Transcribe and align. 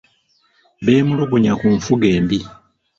Beemulugunya 0.85 1.53
ku 1.59 1.67
nfuga 1.77 2.05
embi. 2.17 2.39